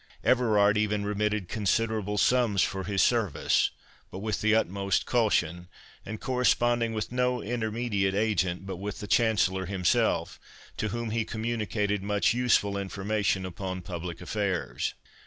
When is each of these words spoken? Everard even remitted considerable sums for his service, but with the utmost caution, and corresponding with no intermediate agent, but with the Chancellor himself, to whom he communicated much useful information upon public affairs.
Everard 0.23 0.79
even 0.79 1.05
remitted 1.05 1.47
considerable 1.47 2.17
sums 2.17 2.63
for 2.63 2.85
his 2.85 3.03
service, 3.03 3.69
but 4.09 4.17
with 4.17 4.41
the 4.41 4.55
utmost 4.55 5.05
caution, 5.05 5.67
and 6.03 6.19
corresponding 6.19 6.93
with 6.93 7.11
no 7.11 7.39
intermediate 7.39 8.15
agent, 8.15 8.65
but 8.65 8.77
with 8.77 8.99
the 8.99 9.05
Chancellor 9.05 9.67
himself, 9.67 10.39
to 10.77 10.87
whom 10.87 11.11
he 11.11 11.23
communicated 11.23 12.01
much 12.01 12.33
useful 12.33 12.77
information 12.77 13.45
upon 13.45 13.83
public 13.83 14.21
affairs. 14.21 14.95